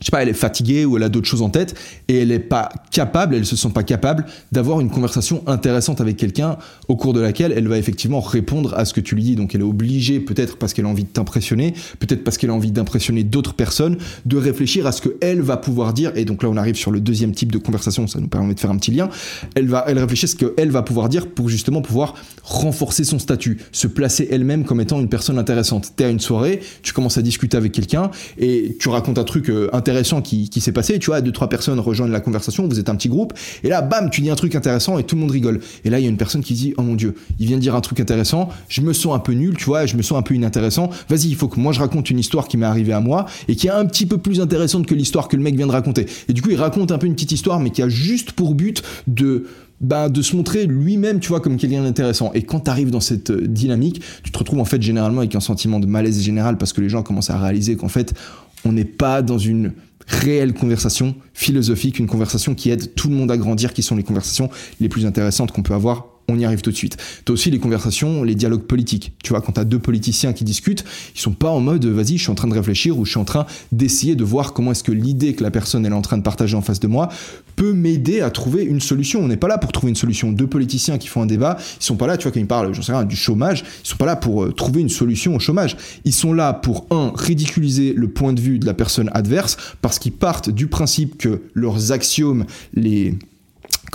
[0.00, 1.74] je sais pas, elle est fatiguée ou elle a d'autres choses en tête
[2.08, 6.18] et elle n'est pas capable, elle se sent pas capable d'avoir une conversation intéressante avec
[6.18, 9.36] quelqu'un au cours de laquelle elle va effectivement répondre à ce que tu lui dis.
[9.36, 12.54] Donc elle est obligée, peut-être parce qu'elle a envie de t'impressionner, peut-être parce qu'elle a
[12.54, 16.12] envie d'impressionner d'autres personnes, de réfléchir à ce qu'elle va pouvoir dire.
[16.14, 18.60] Et donc là, on arrive sur le deuxième type de conversation, ça nous permet de
[18.60, 19.08] faire un petit lien.
[19.54, 23.18] Elle va, elle réfléchit à ce qu'elle va pouvoir dire pour justement pouvoir renforcer son
[23.18, 25.92] statut, se placer elle-même comme étant une personne intéressante.
[25.96, 29.48] T'es à une soirée, tu commences à discuter avec quelqu'un et tu racontes un truc
[29.48, 30.98] euh, intéressant qui, s'est passé.
[30.98, 33.82] Tu vois, deux, trois personnes rejoignent la conversation, vous êtes un petit groupe, et là,
[33.82, 35.60] bam, tu dis un truc intéressant et tout le monde rigole.
[35.84, 37.62] Et là, il y a une personne qui dit, oh mon dieu, il vient de
[37.62, 40.18] dire un truc intéressant, je me sens un peu nul, tu vois, je me sens
[40.18, 40.90] un peu inintéressant.
[41.08, 43.54] Vas-y, il faut que moi je raconte une histoire qui m'est arrivée à moi et
[43.54, 46.06] qui est un petit peu plus intéressante que l'histoire que le mec vient de raconter.
[46.28, 48.54] Et du coup, il raconte un peu une petite histoire, mais qui a juste pour
[48.54, 49.46] but de
[49.80, 52.30] bah, de se montrer lui-même, tu vois, comme quelqu'un d'intéressant.
[52.32, 55.34] Et quand tu arrives dans cette euh, dynamique, tu te retrouves en fait généralement avec
[55.34, 58.14] un sentiment de malaise général parce que les gens commencent à réaliser qu'en fait,
[58.66, 59.72] on n'est pas dans une
[60.06, 64.02] réelle conversation philosophique, une conversation qui aide tout le monde à grandir, qui sont les
[64.02, 64.50] conversations
[64.80, 66.96] les plus intéressantes qu'on peut avoir on y arrive tout de suite.
[67.24, 69.12] T'as aussi les conversations, les dialogues politiques.
[69.22, 70.84] Tu vois, quand t'as deux politiciens qui discutent,
[71.14, 73.20] ils sont pas en mode vas-y, je suis en train de réfléchir ou je suis
[73.20, 76.18] en train d'essayer de voir comment est-ce que l'idée que la personne est en train
[76.18, 77.08] de partager en face de moi
[77.54, 79.20] peut m'aider à trouver une solution.
[79.20, 80.32] On n'est pas là pour trouver une solution.
[80.32, 82.74] Deux politiciens qui font un débat, ils sont pas là, tu vois, quand ils parlent,
[82.74, 85.38] j'en sais rien, du chômage, ils sont pas là pour euh, trouver une solution au
[85.38, 85.76] chômage.
[86.04, 89.98] Ils sont là pour un ridiculiser le point de vue de la personne adverse parce
[89.98, 93.14] qu'ils partent du principe que leurs axiomes, les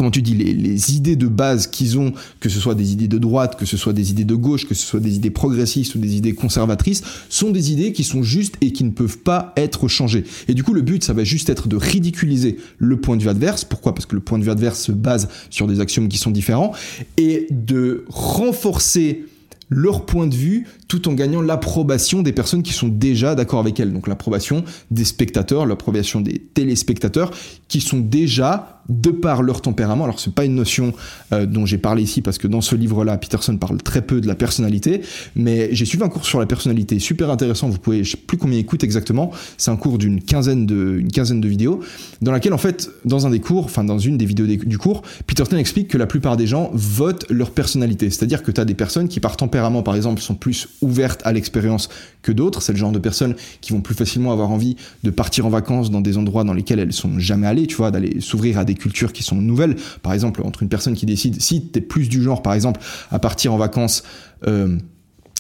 [0.02, 3.20] comment tu dis, les, idées de base qu'ils ont, que ce soit des idées de
[3.20, 6.00] droite, que ce soit des idées de gauche, que ce soit des idées progressistes ou
[6.00, 9.88] des idées conservatrices, sont des idées qui sont justes et qui ne peuvent pas être
[9.88, 10.24] changées.
[10.48, 13.30] Et du coup, le but, ça va juste être de ridiculiser le point de vue
[13.30, 13.64] adverse.
[13.64, 13.94] Pourquoi?
[13.94, 16.72] Parce que le point de vue adverse se base sur des axiomes qui sont différents
[17.18, 19.26] et de renforcer
[19.72, 23.80] leur point de vue tout en gagnant l'approbation des personnes qui sont déjà d'accord avec
[23.80, 23.94] elles.
[23.94, 27.32] Donc l'approbation des spectateurs, l'approbation des téléspectateurs
[27.70, 30.04] qui sont déjà de par leur tempérament.
[30.04, 30.94] Alors c'est pas une notion
[31.32, 34.28] euh, dont j'ai parlé ici parce que dans ce livre-là, Peterson parle très peu de
[34.28, 35.02] la personnalité,
[35.36, 37.70] mais j'ai suivi un cours sur la personnalité super intéressant.
[37.70, 39.32] Vous pouvez, je sais plus combien il exactement.
[39.58, 41.82] C'est un cours d'une quinzaine de, quinzaine de vidéos
[42.22, 45.02] dans laquelle en fait, dans un des cours, enfin dans une des vidéos du cours,
[45.28, 48.10] Peterson explique que la plupart des gens votent leur personnalité.
[48.10, 51.34] C'est-à-dire que tu as des personnes qui par tempérament par exemple sont plus ouvertes à
[51.34, 51.90] l'expérience
[52.22, 52.62] que d'autres.
[52.62, 55.92] C'est le genre de personnes qui vont plus facilement avoir envie de partir en vacances
[55.92, 58.76] dans des endroits dans lesquels elles sont jamais allées, tu vois, d'aller s'ouvrir à des
[58.82, 59.76] cultures qui sont nouvelles.
[60.02, 62.82] Par exemple, entre une personne qui décide, si tu es plus du genre, par exemple,
[63.12, 64.04] à partir en vacances,
[64.48, 64.78] euh,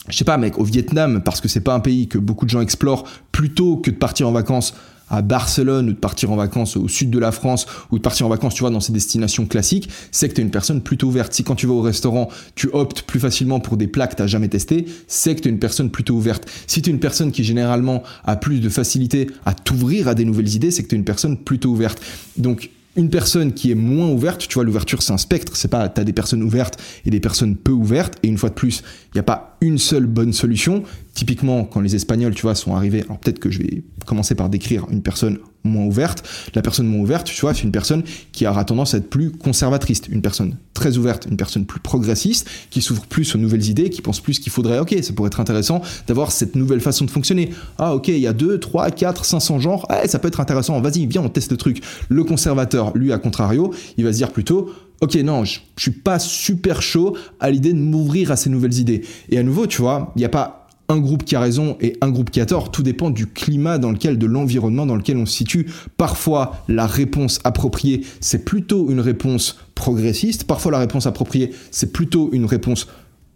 [0.08, 2.50] je sais pas, mec, au Vietnam, parce que c'est pas un pays que beaucoup de
[2.50, 4.74] gens explorent, plutôt que de partir en vacances
[5.12, 8.26] à Barcelone ou de partir en vacances au sud de la France ou de partir
[8.26, 11.08] en vacances, tu vois, dans ces destinations classiques, c'est que tu es une personne plutôt
[11.08, 11.34] ouverte.
[11.34, 14.28] Si quand tu vas au restaurant, tu optes plus facilement pour des plats que tu
[14.28, 16.50] jamais testé, c'est que tu es une personne plutôt ouverte.
[16.66, 20.24] Si tu es une personne qui généralement a plus de facilité à t'ouvrir à des
[20.24, 22.02] nouvelles idées, c'est que tu es une personne plutôt ouverte.
[22.38, 25.88] Donc une personne qui est moins ouverte, tu vois, l'ouverture c'est un spectre, c'est pas
[25.90, 29.18] t'as des personnes ouvertes et des personnes peu ouvertes, et une fois de plus, il
[29.18, 30.84] n'y a pas une seule bonne solution.
[31.14, 34.50] Typiquement, quand les Espagnols, tu vois, sont arrivés, alors peut-être que je vais commencer par
[34.50, 36.28] décrire une personne moins ouverte.
[36.56, 39.30] La personne moins ouverte, tu vois, c'est une personne qui aura tendance à être plus
[39.32, 43.92] conservatrice, une personne très ouverte, une personne plus progressiste, qui s'ouvre plus aux nouvelles idées,
[43.92, 47.12] qui pense plus qu'il faudrait, ok, ça pourrait être intéressant d'avoir cette nouvelle façon de
[47.12, 47.52] fonctionner.
[47.78, 50.82] Ah, ok, il y a 2, 3, 4, 500 genres, eh, ça peut être intéressant,
[50.82, 51.84] vas-y, viens, on teste le truc.
[52.10, 55.92] Le conservateur, lui, à contrario, il va se dire plutôt, ok, non, je, je suis
[55.92, 59.02] pas super chaud à l'idée de m'ouvrir à ces nouvelles idées.
[59.30, 60.62] Et à nouveau, tu vois, il n'y a pas
[60.92, 62.72] un groupe qui a raison et un groupe qui a tort.
[62.72, 65.72] Tout dépend du climat dans lequel, de l'environnement dans lequel on se situe.
[65.98, 70.44] Parfois, la réponse appropriée, c'est plutôt une réponse progressiste.
[70.44, 72.88] Parfois, la réponse appropriée, c'est plutôt une réponse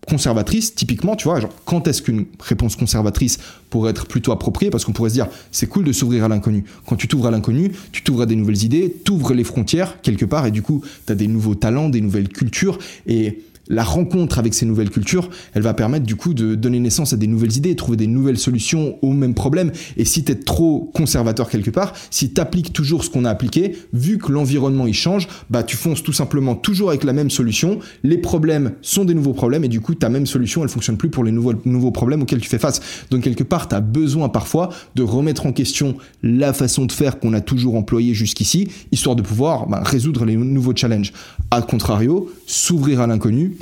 [0.06, 3.39] conservatrice, typiquement, tu vois, genre, quand est-ce qu'une réponse conservatrice
[3.70, 4.70] pourrait être plutôt appropriée?
[4.70, 6.63] Parce qu'on pourrait se dire, c'est cool de s'ouvrir à l'inconnu.
[6.86, 10.26] Quand tu t'ouvres à l'inconnu, tu t'ouvres à des nouvelles idées, t'ouvres les frontières quelque
[10.26, 14.39] part, et du coup, tu as des nouveaux talents, des nouvelles cultures, et la rencontre
[14.39, 17.56] avec ces nouvelles cultures, elle va permettre du coup de donner naissance à des nouvelles
[17.58, 19.71] idées, trouver des nouvelles solutions aux mêmes problèmes.
[19.97, 23.30] Et si tu es trop conservateur quelque part, si tu appliques toujours ce qu'on a
[23.30, 27.30] appliqué, vu que l'environnement il change, bah tu fonces tout simplement toujours avec la même
[27.30, 27.80] solution.
[28.04, 31.10] Les problèmes sont des nouveaux problèmes et du coup ta même solution elle fonctionne plus
[31.10, 32.82] pour les nouveaux, nouveaux problèmes auxquels tu fais face.
[33.10, 37.19] Donc quelque part tu as besoin parfois de remettre en question la façon de faire
[37.19, 41.13] qu'on a toujours employée jusqu'ici, histoire de pouvoir bah, résoudre les nouveaux challenges.
[41.51, 43.55] A contrario, s'ouvrir à l'inconnu,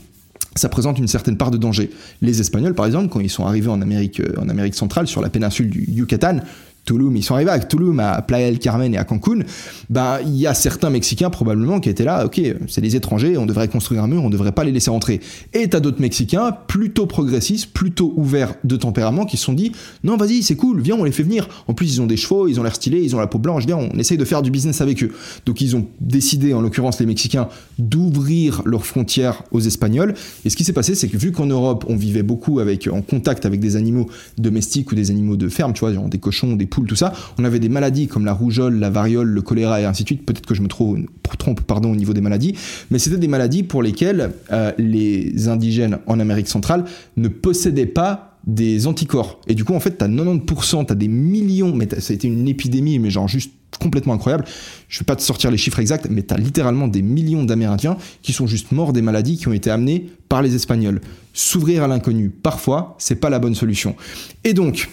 [0.56, 1.90] ça présente une certaine part de danger.
[2.22, 5.22] Les Espagnols, par exemple, quand ils sont arrivés en Amérique, euh, en Amérique centrale, sur
[5.22, 6.40] la péninsule du Yucatan,
[6.86, 9.40] Tulum, ils sont arrivés à Tulum, à Playa del Carmen et à Cancun,
[9.90, 13.46] ben, il y a certains Mexicains probablement qui étaient là, ok, c'est des étrangers, on
[13.46, 15.22] devrait construire un mur, on devrait pas les laisser entrer.
[15.54, 19.72] Et t'as d'autres Mexicains plutôt progressistes, plutôt ouverts de tempérament, qui se sont dit,
[20.04, 21.48] non, vas-y, c'est cool, viens, on les fait venir.
[21.68, 23.66] En plus, ils ont des chevaux, ils ont l'air stylés, ils ont la peau blanche,
[23.66, 25.12] viens, on essaye de faire du business avec eux.
[25.46, 27.48] Donc, ils ont décidé, en l'occurrence, les Mexicains,
[27.80, 30.14] d'ouvrir leurs frontières aux Espagnols.
[30.44, 33.02] Et ce qui s'est passé, c'est que vu qu'en Europe, on vivait beaucoup avec, en
[33.02, 36.66] contact avec des animaux domestiques ou des animaux de ferme, tu vois, des cochons, des
[36.82, 37.14] tout ça.
[37.38, 40.26] On avait des maladies comme la rougeole, la variole, le choléra et ainsi de suite.
[40.26, 42.56] Peut-être que je me trompe pardon, au niveau des maladies,
[42.92, 46.86] mais c'était des maladies pour lesquelles euh, les indigènes en Amérique centrale
[47.18, 49.40] ne possédaient pas des anticorps.
[49.48, 52.16] Et du coup, en fait, tu as 90%, tu as des millions, mais ça a
[52.16, 54.46] été une épidémie, mais genre juste complètement incroyable.
[54.90, 57.98] Je vais pas te sortir les chiffres exacts, mais tu as littéralement des millions d'Amérindiens
[58.22, 61.02] qui sont juste morts des maladies qui ont été amenées par les Espagnols.
[61.34, 63.96] S'ouvrir à l'inconnu, parfois, c'est pas la bonne solution.
[64.44, 64.90] Et donc,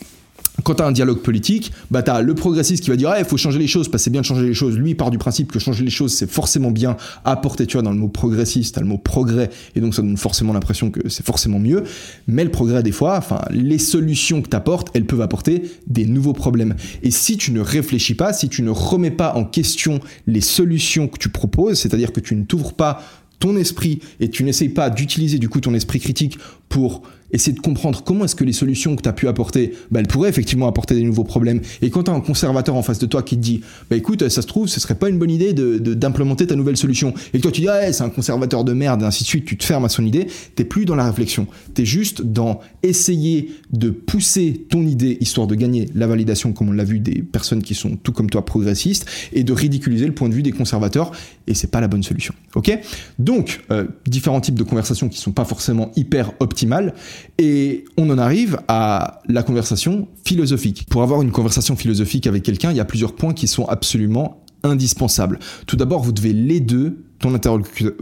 [0.64, 3.24] quand tu as un dialogue politique, bah tu as le progressiste qui va dire il
[3.24, 4.76] faut changer les choses, parce c'est bien de changer les choses.
[4.76, 7.82] Lui il part du principe que changer les choses, c'est forcément bien apporter, tu vois,
[7.82, 11.08] dans le mot progressiste, tu le mot progrès, et donc ça donne forcément l'impression que
[11.08, 11.84] c'est forcément mieux.
[12.26, 16.06] Mais le progrès, des fois, enfin, les solutions que tu apportes, elles peuvent apporter des
[16.06, 16.74] nouveaux problèmes.
[17.02, 21.08] Et si tu ne réfléchis pas, si tu ne remets pas en question les solutions
[21.08, 23.02] que tu proposes, c'est-à-dire que tu ne t'ouvres pas
[23.38, 27.60] ton esprit et tu n'essayes pas d'utiliser du coup ton esprit critique pour essayer de
[27.60, 30.66] comprendre comment est-ce que les solutions que tu as pu apporter, bah, elles pourraient effectivement
[30.66, 31.60] apporter des nouveaux problèmes.
[31.82, 34.28] Et quand tu as un conservateur en face de toi qui te dit, bah écoute,
[34.28, 37.14] ça se trouve, ce serait pas une bonne idée d'implémenter de, ta nouvelle solution.
[37.32, 39.44] Et que toi tu dis, ah, c'est un conservateur de merde, et ainsi de suite,
[39.44, 41.46] tu te fermes à son idée, t'es plus dans la réflexion.
[41.74, 46.68] Tu es juste dans essayer de pousser ton idée histoire de gagner la validation, comme
[46.68, 50.14] on l'a vu des personnes qui sont tout comme toi progressistes, et de ridiculiser le
[50.14, 51.12] point de vue des conservateurs.
[51.46, 52.34] Et c'est pas la bonne solution.
[52.54, 52.76] Ok?
[53.18, 56.94] Donc, euh, différents types de conversations qui sont pas forcément hyper optimales.
[57.38, 60.86] Et on en arrive à la conversation philosophique.
[60.88, 64.42] Pour avoir une conversation philosophique avec quelqu'un, il y a plusieurs points qui sont absolument
[64.62, 65.38] indispensables.
[65.66, 67.92] Tout d'abord, vous devez les deux, ton interlocuteur,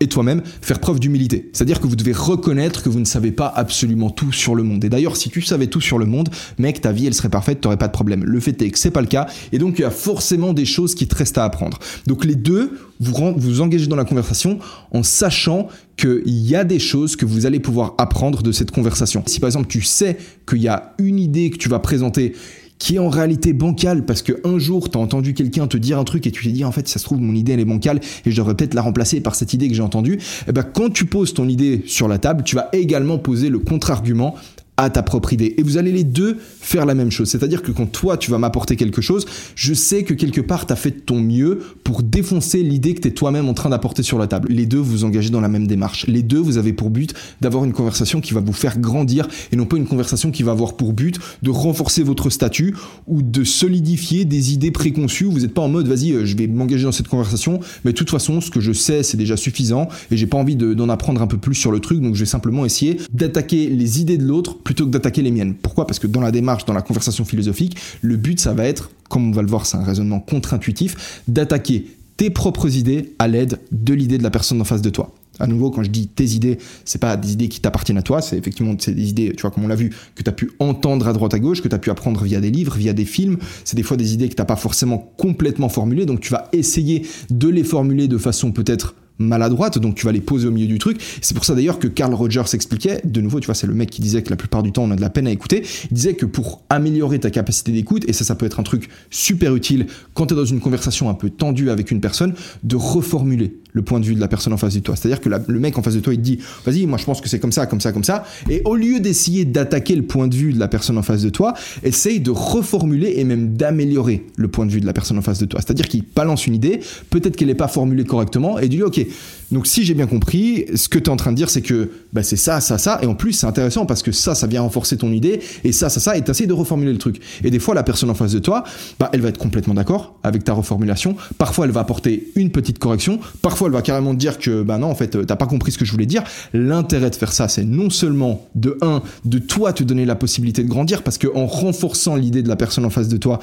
[0.00, 1.50] et toi-même faire preuve d'humilité.
[1.52, 4.84] C'est-à-dire que vous devez reconnaître que vous ne savez pas absolument tout sur le monde.
[4.84, 6.28] Et d'ailleurs, si tu savais tout sur le monde,
[6.58, 8.24] mec, ta vie, elle serait parfaite, t'aurais pas de problème.
[8.24, 10.64] Le fait est que c'est pas le cas, et donc il y a forcément des
[10.64, 11.78] choses qui te restent à apprendre.
[12.06, 14.58] Donc les deux, vous vous engagez dans la conversation
[14.92, 19.22] en sachant qu'il y a des choses que vous allez pouvoir apprendre de cette conversation.
[19.26, 22.34] Si par exemple tu sais qu'il y a une idée que tu vas présenter
[22.78, 26.04] qui est en réalité bancale parce que un jour t'as entendu quelqu'un te dire un
[26.04, 28.00] truc et tu t'es dit en fait ça se trouve mon idée elle est bancale
[28.24, 30.62] et je devrais peut-être la remplacer par cette idée que j'ai entendue, et eh ben
[30.62, 34.34] quand tu poses ton idée sur la table, tu vas également poser le contre-argument
[34.76, 35.54] à ta propre idée.
[35.56, 37.28] Et vous allez les deux faire la même chose.
[37.28, 40.72] C'est-à-dire que quand toi, tu vas m'apporter quelque chose, je sais que quelque part, tu
[40.72, 44.02] as fait de ton mieux pour défoncer l'idée que tu es toi-même en train d'apporter
[44.02, 44.48] sur la table.
[44.50, 46.06] Les deux, vous engagez dans la même démarche.
[46.06, 49.56] Les deux, vous avez pour but d'avoir une conversation qui va vous faire grandir et
[49.56, 52.74] non pas une conversation qui va avoir pour but de renforcer votre statut
[53.06, 55.24] ou de solidifier des idées préconçues.
[55.24, 57.96] Vous n'êtes pas en mode, vas-y, euh, je vais m'engager dans cette conversation, mais de
[57.96, 61.22] toute façon, ce que je sais, c'est déjà suffisant et j'ai pas envie d'en apprendre
[61.22, 64.24] un peu plus sur le truc, donc je vais simplement essayer d'attaquer les idées de
[64.24, 65.54] l'autre plutôt que d'attaquer les miennes.
[65.54, 65.86] Pourquoi?
[65.86, 69.28] Parce que dans la démarche, dans la conversation philosophique, le but, ça va être, comme
[69.28, 73.94] on va le voir, c'est un raisonnement contre-intuitif, d'attaquer tes propres idées à l'aide de
[73.94, 75.14] l'idée de la personne en face de toi.
[75.38, 78.20] À nouveau, quand je dis tes idées, c'est pas des idées qui t'appartiennent à toi,
[78.20, 81.06] c'est effectivement des idées, tu vois, comme on l'a vu, que tu as pu entendre
[81.06, 83.36] à droite à gauche, que tu as pu apprendre via des livres, via des films.
[83.64, 87.06] C'est des fois des idées que tu pas forcément complètement formulées, donc tu vas essayer
[87.30, 90.78] de les formuler de façon peut-être maladroite, donc tu vas les poser au milieu du
[90.78, 91.00] truc.
[91.20, 93.90] C'est pour ça d'ailleurs que Carl Rogers expliquait, de nouveau, tu vois, c'est le mec
[93.90, 95.94] qui disait que la plupart du temps on a de la peine à écouter, il
[95.94, 99.54] disait que pour améliorer ta capacité d'écoute, et ça, ça peut être un truc super
[99.54, 103.56] utile quand tu es dans une conversation un peu tendue avec une personne, de reformuler
[103.76, 104.96] le point de vue de la personne en face de toi.
[104.96, 107.28] C'est-à-dire que le mec en face de toi, il dit, vas-y, moi je pense que
[107.28, 110.34] c'est comme ça, comme ça, comme ça, et au lieu d'essayer d'attaquer le point de
[110.34, 114.48] vue de la personne en face de toi, essaye de reformuler et même d'améliorer le
[114.48, 115.60] point de vue de la personne en face de toi.
[115.60, 119.06] C'est-à-dire qu'il balance une idée, peut-être qu'elle n'est pas formulée correctement, et du ok,
[119.52, 121.90] donc si j'ai bien compris, ce que tu es en train de dire, c'est que
[122.12, 124.62] bah, c'est ça, ça, ça, et en plus c'est intéressant parce que ça, ça vient
[124.62, 127.20] renforcer ton idée, et ça, ça, ça, et tu de reformuler le truc.
[127.44, 128.64] Et des fois, la personne en face de toi,
[128.98, 132.78] bah, elle va être complètement d'accord avec ta reformulation, parfois elle va apporter une petite
[132.78, 135.78] correction, parfois elle va carrément dire que bah non, en fait, t'as pas compris ce
[135.78, 136.24] que je voulais dire.
[136.52, 140.62] L'intérêt de faire ça, c'est non seulement de un, de toi te donner la possibilité
[140.62, 143.38] de grandir, parce qu'en renforçant l'idée de la personne en face de toi,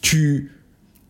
[0.00, 0.53] tu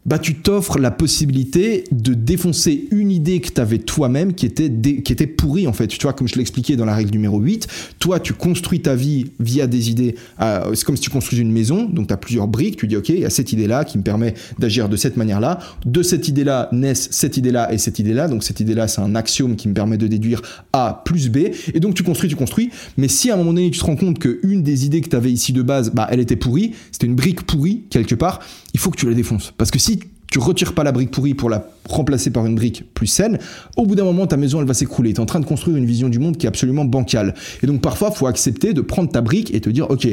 [0.07, 4.71] bah tu t'offres la possibilité de défoncer une idée que tu avais toi-même qui était
[4.71, 5.87] qui était pourrie en fait.
[5.87, 7.67] Tu vois comme je l'expliquais dans la règle numéro 8,
[7.99, 11.53] toi tu construis ta vie via des idées euh, c'est comme si tu construis une
[11.53, 13.99] maison, donc tu as plusieurs briques, tu dis OK, il y a cette idée-là qui
[13.99, 18.29] me permet d'agir de cette manière-là, de cette idée-là naissent cette idée-là et cette idée-là,
[18.29, 21.39] donc cette idée-là c'est un axiome qui me permet de déduire A plus B.
[21.73, 23.97] Et donc tu construis, tu construis, mais si à un moment donné tu te rends
[23.97, 26.73] compte que une des idées que tu avais ici de base, bah elle était pourrie,
[26.93, 28.41] c'était une brique pourrie quelque part,
[28.75, 30.01] il faut que tu la défonces parce que si
[30.35, 33.39] tu retires pas la brique pourrie pour la remplacer par une brique plus saine,
[33.77, 35.13] au bout d'un moment, ta maison, elle va s'écrouler.
[35.13, 37.35] Tu es en train de construire une vision du monde qui est absolument bancale.
[37.63, 40.09] Et donc, parfois, faut accepter de prendre ta brique et te dire, OK,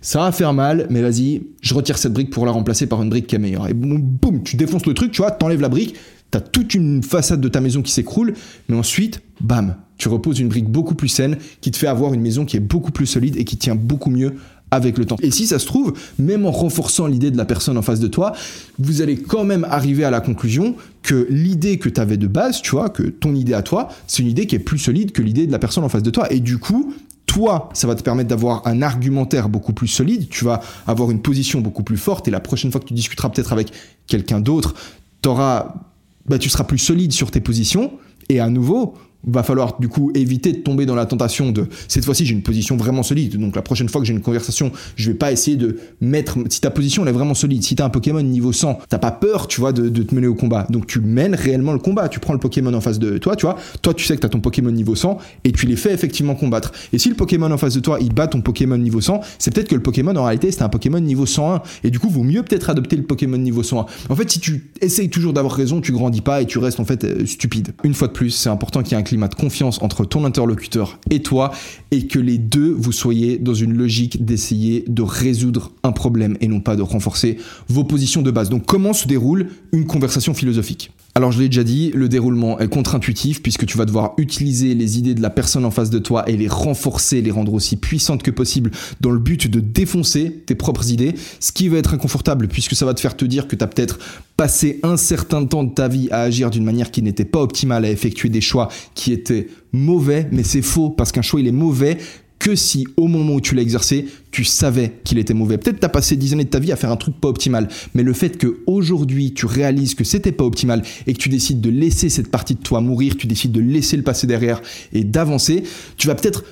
[0.00, 3.10] ça va faire mal, mais vas-y, je retire cette brique pour la remplacer par une
[3.10, 3.66] brique qui est meilleure.
[3.66, 5.96] Et boum, boum tu défonces le truc, tu vois, t'enlèves la brique,
[6.30, 8.34] t'as toute une façade de ta maison qui s'écroule,
[8.68, 12.20] mais ensuite, bam, tu reposes une brique beaucoup plus saine qui te fait avoir une
[12.20, 14.34] maison qui est beaucoup plus solide et qui tient beaucoup mieux
[14.70, 15.16] avec le temps.
[15.22, 18.08] Et si ça se trouve, même en renforçant l'idée de la personne en face de
[18.08, 18.32] toi,
[18.78, 22.60] vous allez quand même arriver à la conclusion que l'idée que tu avais de base,
[22.60, 25.22] tu vois, que ton idée à toi, c'est une idée qui est plus solide que
[25.22, 26.30] l'idée de la personne en face de toi.
[26.32, 26.92] Et du coup,
[27.26, 31.20] toi, ça va te permettre d'avoir un argumentaire beaucoup plus solide, tu vas avoir une
[31.20, 33.70] position beaucoup plus forte, et la prochaine fois que tu discuteras peut-être avec
[34.06, 34.74] quelqu'un d'autre,
[35.22, 37.92] bah, tu seras plus solide sur tes positions,
[38.30, 38.94] et à nouveau,
[39.26, 42.42] va falloir du coup éviter de tomber dans la tentation de cette fois-ci j'ai une
[42.42, 43.36] position vraiment solide.
[43.36, 46.60] Donc la prochaine fois que j'ai une conversation je vais pas essayer de mettre si
[46.60, 49.48] ta position elle est vraiment solide si t'as un Pokémon niveau 100 t'as pas peur
[49.48, 50.66] tu vois de, te mener au combat.
[50.70, 52.08] Donc tu mènes réellement le combat.
[52.08, 53.56] Tu prends le Pokémon en face de toi tu vois.
[53.82, 56.72] Toi tu sais que t'as ton Pokémon niveau 100 et tu les fais effectivement combattre.
[56.92, 59.52] Et si le Pokémon en face de toi il bat ton Pokémon niveau 100 c'est
[59.52, 62.22] peut-être que le Pokémon en réalité c'était un Pokémon niveau 101 et du coup vaut
[62.22, 65.80] mieux peut-être adopter le Pokémon niveau 101 en fait si tu essayes toujours d'avoir raison
[65.80, 67.72] tu grandis pas et tu restes en fait euh, stupide.
[67.82, 70.24] Une fois de plus c'est important qu'il y ait un climat de confiance entre ton
[70.24, 71.50] interlocuteur et toi
[71.90, 76.46] et que les deux vous soyez dans une logique d'essayer de résoudre un problème et
[76.46, 78.50] non pas de renforcer vos positions de base.
[78.50, 80.92] Donc comment se déroule une conversation philosophique?
[81.18, 85.00] Alors je l'ai déjà dit, le déroulement est contre-intuitif puisque tu vas devoir utiliser les
[85.00, 88.22] idées de la personne en face de toi et les renforcer, les rendre aussi puissantes
[88.22, 92.46] que possible dans le but de défoncer tes propres idées, ce qui va être inconfortable
[92.46, 93.98] puisque ça va te faire te dire que tu as peut-être
[94.36, 97.84] passé un certain temps de ta vie à agir d'une manière qui n'était pas optimale,
[97.84, 101.52] à effectuer des choix qui étaient mauvais, mais c'est faux parce qu'un choix il est
[101.52, 101.98] mauvais
[102.38, 105.58] que si au moment où tu l'as exercé, tu savais qu'il était mauvais.
[105.58, 107.68] Peut-être tu as passé 10 années de ta vie à faire un truc pas optimal,
[107.94, 111.60] mais le fait que aujourd'hui tu réalises que c'était pas optimal et que tu décides
[111.60, 114.60] de laisser cette partie de toi mourir, tu décides de laisser le passé derrière
[114.92, 115.62] et d'avancer,
[115.96, 116.44] tu vas peut-être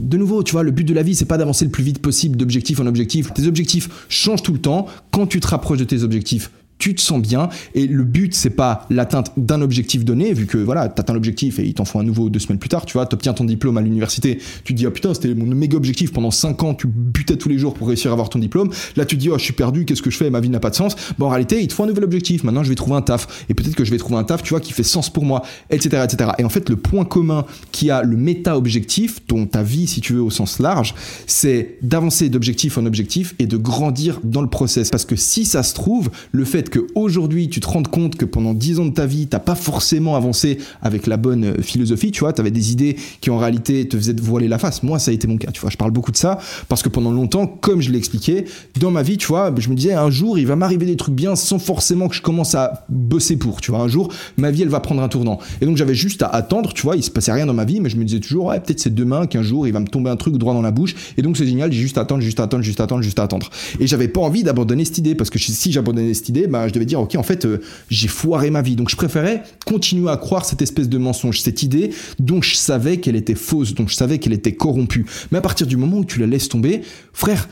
[0.00, 2.00] de nouveau, tu vois, le but de la vie, c'est pas d'avancer le plus vite
[2.00, 3.32] possible d'objectif en objectif.
[3.32, 4.86] Tes objectifs changent tout le temps.
[5.10, 7.48] Quand tu te rapproches de tes objectifs, tu te sens bien.
[7.74, 11.64] Et le but c'est pas l'atteinte d'un objectif donné vu que voilà t'atteins l'objectif et
[11.64, 13.80] ils t'en font un nouveau deux semaines plus tard tu vois t'obtiens ton diplôme à
[13.80, 16.12] l'université tu te dis ah putain c'était mon méga objectif.
[16.12, 18.70] Pendant cinq ans tu butais tous les jours pour réussir à avoir ton diplôme.
[18.96, 20.30] Là tu te dis oh je suis perdu qu'est-ce que je fais?
[20.30, 20.96] Ma vie n'a pas de sens.
[21.18, 22.44] Bon en réalité il te faut un nouvel objectif.
[22.44, 23.44] Maintenant je vais trouver un taf.
[23.48, 25.42] Et peut-être que je vais trouver un taf tu vois qui fait sens pour moi
[25.70, 29.62] etc etc et en fait le point commun qui a le méta objectif dont ta
[29.62, 30.94] vie si tu veux au sens large
[31.26, 34.90] c'est d'avancer d'objectif en objectif et de grandir dans le process.
[34.90, 38.24] Parce que si ça se trouve le fait que aujourd'hui tu te rends compte que
[38.24, 42.10] pendant 10 ans de ta vie, t'as pas forcément avancé avec la bonne euh, philosophie,
[42.10, 44.82] tu vois, t'avais des idées qui en réalité te faisaient te voiler la face.
[44.82, 45.70] Moi, ça a été mon cas, tu vois.
[45.70, 48.44] Je parle beaucoup de ça parce que pendant longtemps, comme je l'ai expliqué,
[48.78, 51.14] dans ma vie, tu vois, je me disais un jour, il va m'arriver des trucs
[51.14, 53.80] bien sans forcément que je commence à bosser pour, tu vois.
[53.80, 55.38] Un jour, ma vie, elle va prendre un tournant.
[55.60, 57.80] Et donc, j'avais juste à attendre, tu vois, il se passait rien dans ma vie,
[57.80, 60.10] mais je me disais toujours, ouais, peut-être c'est demain qu'un jour, il va me tomber
[60.10, 60.94] un truc droit dans la bouche.
[61.16, 63.18] Et donc, c'est génial, j'ai juste à attendre, juste à attendre, juste à attendre, juste
[63.18, 63.50] à attendre.
[63.80, 66.84] Et j'avais pas envie d'abandonner cette idée parce que si j'abandonnais cette idée, je devais
[66.84, 68.76] dire, ok, en fait, euh, j'ai foiré ma vie.
[68.76, 72.98] Donc je préférais continuer à croire cette espèce de mensonge, cette idée dont je savais
[72.98, 75.06] qu'elle était fausse, dont je savais qu'elle était corrompue.
[75.30, 77.48] Mais à partir du moment où tu la laisses tomber, frère,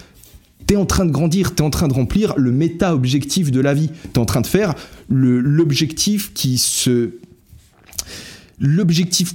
[0.67, 3.91] T'es en train de grandir, t'es en train de remplir le méta-objectif de la vie.
[4.13, 4.75] T'es en train de faire
[5.11, 7.11] l'objectif qui se.
[8.59, 9.35] L'objectif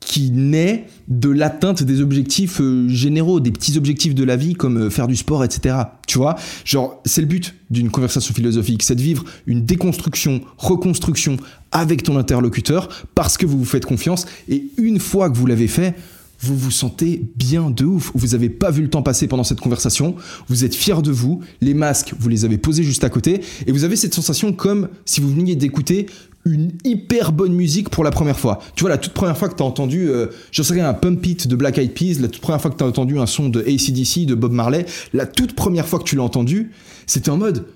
[0.00, 4.78] qui naît de l'atteinte des objectifs euh, généraux, des petits objectifs de la vie comme
[4.78, 5.76] euh, faire du sport, etc.
[6.06, 11.36] Tu vois, genre c'est le but d'une conversation philosophique, c'est de vivre une déconstruction, reconstruction
[11.72, 15.68] avec ton interlocuteur parce que vous vous faites confiance et une fois que vous l'avez
[15.68, 15.94] fait,
[16.40, 18.12] vous vous sentez bien de ouf.
[18.14, 20.16] Vous n'avez pas vu le temps passer pendant cette conversation.
[20.48, 21.40] Vous êtes fier de vous.
[21.60, 23.40] Les masques, vous les avez posés juste à côté.
[23.66, 26.06] Et vous avez cette sensation comme si vous veniez d'écouter
[26.44, 28.60] une hyper bonne musique pour la première fois.
[28.76, 30.94] Tu vois, la toute première fois que tu as entendu, euh, je sais rien, un
[30.94, 33.26] Pump It de Black Eyed Peas, la toute première fois que tu as entendu un
[33.26, 36.70] son de ACDC, de Bob Marley, la toute première fois que tu l'as entendu,
[37.06, 37.66] c'était en mode,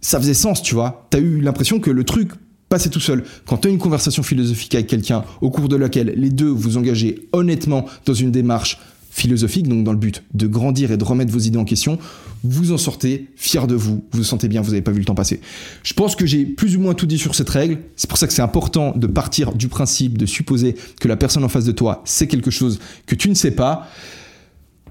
[0.00, 1.06] ça faisait sens, tu vois.
[1.10, 2.30] Tu as eu l'impression que le truc
[2.68, 3.24] passait tout seul.
[3.46, 6.76] Quand tu as une conversation philosophique avec quelqu'un au cours de laquelle les deux vous
[6.76, 8.78] engagez honnêtement dans une démarche
[9.10, 11.98] philosophique, donc dans le but de grandir et de remettre vos idées en question,
[12.44, 15.04] vous en sortez fier de vous, vous vous sentez bien, vous n'avez pas vu le
[15.04, 15.40] temps passer.
[15.82, 18.26] Je pense que j'ai plus ou moins tout dit sur cette règle, c'est pour ça
[18.26, 21.72] que c'est important de partir du principe de supposer que la personne en face de
[21.72, 23.88] toi sait quelque chose que tu ne sais pas.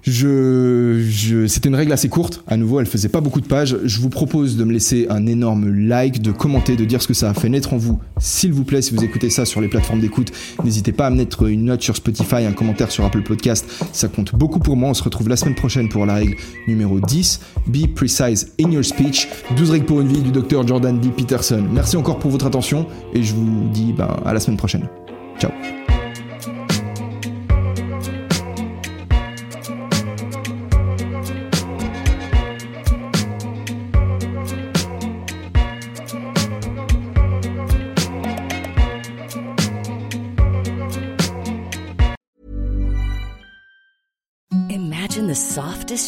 [0.10, 2.42] Je, c'était une règle assez courte.
[2.48, 3.78] À nouveau, elle faisait pas beaucoup de pages.
[3.84, 7.14] Je vous propose de me laisser un énorme like, de commenter, de dire ce que
[7.14, 8.00] ça a fait naître en vous.
[8.18, 10.32] S'il vous plaît, si vous écoutez ça sur les plateformes d'écoute,
[10.64, 13.66] n'hésitez pas à me mettre une note sur Spotify, un commentaire sur Apple Podcast.
[13.92, 14.90] Ça compte beaucoup pour moi.
[14.90, 16.36] On se retrouve la semaine prochaine pour la règle
[16.70, 17.42] numéro 10.
[17.68, 19.28] Be precise in your speech.
[19.58, 21.08] 12 règles pour une vie du docteur Jordan B.
[21.16, 21.66] Peterson.
[21.74, 24.88] Merci encore pour votre attention et je vous dis ben, à la semaine prochaine.
[25.38, 25.52] Ciao.